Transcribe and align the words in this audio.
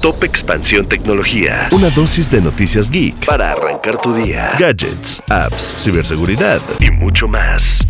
Top 0.00 0.24
Expansión 0.24 0.86
Tecnología. 0.86 1.68
Una 1.72 1.90
dosis 1.90 2.30
de 2.30 2.40
noticias 2.40 2.90
geek 2.90 3.26
para 3.26 3.52
arrancar 3.52 4.00
tu 4.00 4.14
día. 4.14 4.52
Gadgets, 4.58 5.20
apps, 5.28 5.74
ciberseguridad 5.76 6.60
y 6.80 6.90
mucho 6.90 7.28
más. 7.28 7.86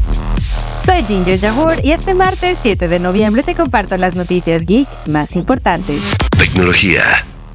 Soy 0.84 1.02
Ginger 1.04 1.38
Yahur 1.38 1.74
y 1.84 1.92
este 1.92 2.14
martes 2.14 2.58
7 2.62 2.88
de 2.88 2.98
noviembre 2.98 3.42
te 3.42 3.54
comparto 3.54 3.96
las 3.96 4.16
noticias 4.16 4.64
geek 4.64 4.88
más 5.06 5.36
importantes. 5.36 6.16
Tecnología. 6.36 7.02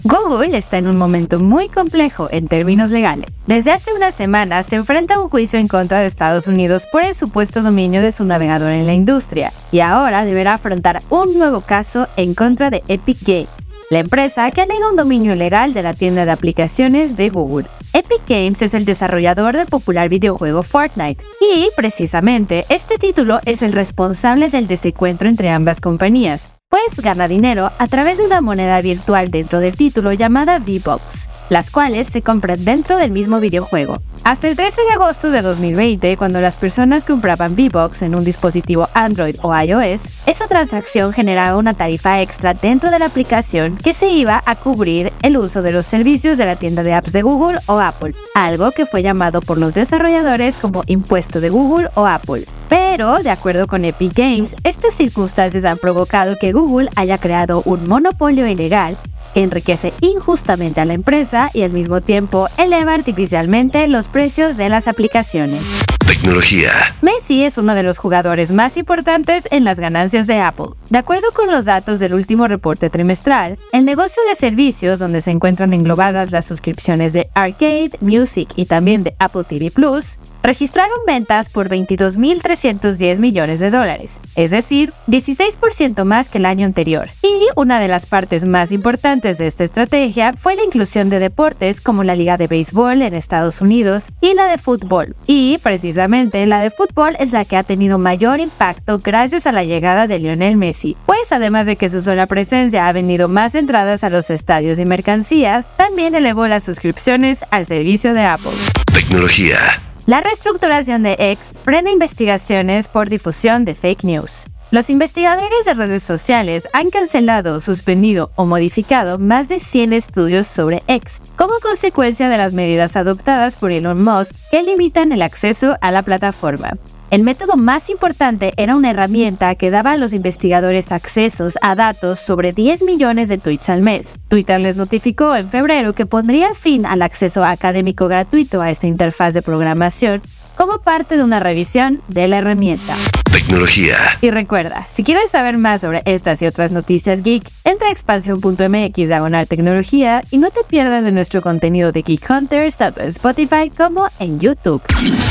Google 0.06 0.58
está 0.58 0.78
en 0.78 0.88
un 0.88 0.98
momento 0.98 1.40
muy 1.40 1.70
complejo 1.70 2.28
en 2.30 2.50
términos 2.50 2.92
legales. 2.92 3.30
Desde 3.48 3.72
hace 3.72 3.94
unas 3.94 4.14
semanas 4.14 4.66
se 4.66 4.76
enfrenta 4.76 5.16
a 5.16 5.22
un 5.22 5.30
juicio 5.30 5.60
en 5.60 5.70
contra 5.70 6.02
de 6.02 6.08
Estados 6.08 6.48
Unidos 6.48 6.86
por 6.92 7.04
el 7.04 7.16
supuesto 7.16 7.62
dominio 7.62 8.02
de 8.02 8.12
su 8.12 8.26
navegador 8.26 8.72
en 8.72 8.86
la 8.86 8.94
industria, 8.94 9.54
y 9.72 9.80
ahora 9.80 10.26
deberá 10.26 10.56
afrontar 10.56 11.02
un 11.10 11.38
nuevo 11.38 11.62
caso 11.62 12.10
en 12.18 12.34
contra 12.34 12.70
de 12.70 12.84
Epic 12.90 13.20
Games, 13.22 13.48
la 13.90 14.00
empresa 14.00 14.50
que 14.52 14.62
alega 14.62 14.90
un 14.90 14.96
dominio 14.96 15.36
legal 15.36 15.74
de 15.74 15.84
la 15.84 15.94
tienda 15.94 16.26
de 16.26 16.32
aplicaciones 16.32 17.18
de 17.18 17.30
Google. 17.30 17.68
Epic 17.94 18.22
Games 18.28 18.62
es 18.62 18.74
el 18.74 18.86
desarrollador 18.86 19.56
del 19.56 19.68
popular 19.68 20.10
videojuego 20.10 20.64
Fortnite, 20.64 21.24
y 21.42 21.70
precisamente 21.76 22.66
este 22.70 22.98
título 22.98 23.40
es 23.46 23.62
el 23.62 23.74
responsable 23.74 24.50
del 24.50 24.68
desencuentro 24.68 25.30
entre 25.30 25.50
ambas 25.50 25.80
compañías, 25.80 26.50
pues 26.70 27.02
gana 27.02 27.28
dinero 27.28 27.72
a 27.78 27.88
través 27.88 28.18
de 28.18 28.26
una 28.26 28.42
moneda 28.42 28.82
virtual 28.82 29.30
dentro 29.30 29.60
del 29.60 29.76
título 29.76 30.12
llamada 30.14 30.58
V-Bucks, 30.58 31.30
las 31.54 31.70
cuales 31.70 32.08
se 32.08 32.24
compran 32.24 32.66
dentro 32.66 32.98
del 32.98 33.12
mismo 33.12 33.40
videojuego. 33.40 34.02
Hasta 34.24 34.50
el 34.50 34.56
13 34.56 34.82
de 34.82 34.94
agosto 34.94 35.30
de 35.30 35.44
2020, 35.44 36.18
cuando 36.18 36.42
las 36.42 36.56
personas 36.56 37.04
compraban 37.04 37.54
V-Bucks 37.54 38.02
en 38.02 38.16
un 38.16 38.24
dispositivo 38.24 38.88
Android 38.96 39.36
o 39.44 39.56
iOS, 39.56 40.20
esa 40.26 40.48
transacción 40.48 41.14
generaba 41.14 41.58
una 41.58 41.76
tarifa 41.76 42.22
extra 42.22 42.56
dentro 42.56 42.90
de 42.90 42.98
la 42.98 43.06
aplicación 43.06 43.78
que 43.78 43.94
se 43.94 44.10
iba 44.10 44.42
a 44.46 44.56
cubrir 44.56 45.14
el 45.22 45.38
uso 45.38 45.62
de 45.62 45.74
los 45.74 45.86
servicios 45.86 46.40
de 46.40 46.46
la 46.46 46.56
tienda 46.56 46.82
de 46.82 46.94
apps 46.94 47.14
de 47.14 47.22
Google 47.22 47.60
o 47.68 47.80
Apple, 47.80 48.16
algo 48.34 48.72
que 48.72 48.88
fue 48.88 49.04
llamado 49.04 49.42
por 49.42 49.60
los 49.60 49.76
desarrolladores 49.76 50.56
como 50.56 50.84
impuesto 50.88 51.40
de 51.40 51.50
Google 51.50 51.90
o 51.94 52.08
Apple. 52.08 52.46
Pero, 52.70 53.20
de 53.20 53.30
acuerdo 53.30 53.68
con 53.68 53.86
Epic 53.86 54.14
Games, 54.16 54.56
estas 54.64 54.96
circunstancias 54.96 55.66
han 55.66 55.78
provocado 55.78 56.36
que 56.40 56.54
Google 56.54 56.90
haya 56.96 57.20
creado 57.20 57.62
un 57.66 57.88
monopolio 57.88 58.48
ilegal 58.48 58.98
enriquece 59.36 59.94
injustamente 60.02 60.82
a 60.82 60.86
la 60.86 60.94
empresa 60.94 61.50
y 61.54 61.64
al 61.64 61.72
mismo 61.72 62.02
tiempo 62.02 62.48
eleva 62.58 62.94
artificialmente 62.94 63.88
los 63.88 64.08
precios 64.08 64.58
de 64.58 64.70
las 64.70 64.88
aplicaciones. 64.88 65.62
Tecnología. 66.08 66.96
Messi 67.02 67.46
es 67.46 67.58
uno 67.58 67.76
de 67.76 67.84
los 67.84 67.98
jugadores 67.98 68.52
más 68.52 68.76
importantes 68.76 69.48
en 69.52 69.64
las 69.64 69.80
ganancias 69.80 70.28
de 70.28 70.40
Apple. 70.40 70.72
De 70.90 70.98
acuerdo 70.98 71.28
con 71.34 71.50
los 71.50 71.66
datos 71.66 72.00
del 72.00 72.14
último 72.14 72.48
reporte 72.48 72.90
trimestral, 72.90 73.58
el 73.72 73.86
negocio 73.86 74.22
de 74.28 74.36
servicios 74.36 75.00
donde 75.00 75.22
se 75.22 75.32
encuentran 75.32 75.74
englobadas 75.74 76.32
las 76.32 76.46
suscripciones 76.46 77.14
de 77.14 77.30
Arcade, 77.34 77.92
Music 78.02 78.50
y 78.56 78.66
también 78.66 79.04
de 79.04 79.16
Apple 79.18 79.46
TV 79.46 79.72
Plus, 79.72 80.20
registraron 80.44 81.00
ventas 81.08 81.50
por 81.50 81.70
22.310 81.70 83.18
millones 83.20 83.60
de 83.60 83.72
dólares, 83.72 84.20
es 84.36 84.52
decir, 84.52 84.92
16% 85.08 86.04
más 86.04 86.28
que 86.28 86.38
el 86.38 86.46
año 86.46 86.66
anterior. 86.66 87.08
Y 87.22 87.48
una 87.56 87.80
de 87.80 87.88
las 87.88 88.06
partes 88.06 88.44
más 88.44 88.74
importantes 88.74 89.38
de 89.38 89.48
esta 89.48 89.64
estrategia 89.64 90.34
fue 90.34 90.56
la 90.56 90.66
inclusión 90.66 91.10
de 91.10 91.20
deportes 91.20 91.80
como 91.80 92.04
la 92.04 92.16
Liga 92.16 92.36
de 92.38 92.48
Béisbol 92.48 93.02
en 93.02 93.14
Estados 93.14 93.62
Unidos 93.62 94.08
y 94.20 94.34
la 94.34 94.48
de 94.48 94.58
fútbol. 94.58 95.16
Y 95.28 95.60
precisamente 95.94 96.48
la 96.48 96.62
de 96.62 96.72
fútbol 96.72 97.16
es 97.20 97.34
la 97.34 97.46
que 97.46 97.56
ha 97.56 97.62
tenido 97.62 98.00
mayor 98.00 98.40
impacto 98.40 98.98
gracias 98.98 99.46
a 99.46 99.52
la 99.52 99.64
llegada 99.64 100.08
de 100.08 100.18
Lionel 100.18 100.58
Messi, 100.58 100.98
pues 101.06 101.32
además 101.32 101.68
de 101.68 101.76
que 101.76 101.88
su 101.88 102.02
sola 102.02 102.26
presencia 102.26 102.88
ha 102.88 102.94
venido 102.94 103.28
más 103.28 103.54
entradas 103.54 104.04
a 104.04 104.10
los 104.10 104.32
estadios 104.32 104.80
y 104.80 104.86
mercancías, 104.86 105.68
también 105.78 106.16
elevó 106.16 106.48
las 106.48 106.64
suscripciones 106.64 107.46
al 107.52 107.68
servicio 107.68 108.16
de 108.16 108.26
Apple. 108.26 108.54
Tecnología. 108.92 109.60
La 110.08 110.20
reestructuración 110.20 111.04
de 111.04 111.16
X 111.20 111.56
frena 111.64 111.92
investigaciones 111.92 112.88
por 112.88 113.08
difusión 113.08 113.64
de 113.64 113.76
fake 113.76 114.04
news. 114.04 114.48
Los 114.74 114.90
investigadores 114.90 115.66
de 115.66 115.76
redes 115.76 116.02
sociales 116.02 116.68
han 116.74 116.90
cancelado, 116.90 117.60
suspendido 117.60 118.32
o 118.36 118.46
modificado 118.46 119.20
más 119.20 119.48
de 119.48 119.60
100 119.60 119.94
estudios 119.94 120.48
sobre 120.48 120.82
X, 120.88 121.22
como 121.36 121.54
consecuencia 121.62 122.28
de 122.28 122.40
las 122.40 122.56
medidas 122.56 122.96
adoptadas 122.96 123.56
por 123.56 123.72
Elon 123.72 124.04
Musk 124.04 124.34
que 124.50 124.64
limitan 124.64 125.12
el 125.12 125.22
acceso 125.22 125.78
a 125.80 125.92
la 125.92 126.02
plataforma. 126.02 126.72
El 127.12 127.22
método 127.22 127.56
más 127.56 127.92
importante 127.92 128.54
era 128.58 128.76
una 128.76 128.90
herramienta 128.90 129.54
que 129.54 129.70
daba 129.70 129.92
a 129.92 129.98
los 129.98 130.12
investigadores 130.12 130.92
accesos 130.92 131.56
a 131.62 131.76
datos 131.76 132.18
sobre 132.18 132.52
10 132.52 132.82
millones 132.82 133.30
de 133.30 133.38
tweets 133.38 133.70
al 133.70 133.84
mes. 133.84 134.16
Twitter 134.28 134.60
les 134.60 134.76
notificó 134.76 135.36
en 135.36 135.50
febrero 135.50 135.94
que 135.94 136.08
pondría 136.08 136.56
fin 136.56 136.88
al 136.88 137.04
acceso 137.04 137.44
académico 137.44 138.08
gratuito 138.08 138.60
a 138.60 138.72
esta 138.72 138.88
interfaz 138.88 139.36
de 139.36 139.44
programación 139.44 140.24
como 140.66 140.80
parte 140.80 141.18
de 141.18 141.24
una 141.26 141.42
revisión 141.42 142.02
de 142.08 142.26
la 142.30 142.38
herramienta. 142.38 142.96
Tecnología. 143.34 143.98
Y 144.22 144.32
recuerda, 144.32 144.88
si 144.90 145.04
quieres 145.04 145.30
saber 145.30 145.58
más 145.58 145.82
sobre 145.82 146.02
estas 146.06 146.42
y 146.42 146.46
otras 146.46 146.72
noticias 146.72 147.22
geek, 147.22 147.44
entra 147.66 147.90
a 147.90 147.92
expansión.mx 147.92 148.96
diagonal 148.96 149.46
tecnología 149.46 150.24
y 150.32 150.38
no 150.38 150.52
te 150.52 150.64
pierdas 150.64 151.04
de 151.04 151.12
nuestro 151.12 151.42
contenido 151.42 151.92
de 151.92 152.02
Geek 152.02 152.30
Hunters 152.30 152.78
tanto 152.78 153.02
en 153.02 153.10
Spotify 153.10 153.70
como 153.76 154.08
en 154.20 154.40
YouTube. 154.40 154.82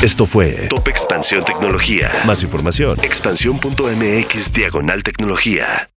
Esto 0.03 0.27
fue 0.27 0.67
Top 0.69 0.87
Expansión 0.87 1.43
Tecnología. 1.43 2.11
Más 2.27 2.43
información, 2.43 2.99
expansión.mx 3.01 4.53
diagonal 4.53 5.01
tecnología. 5.01 5.89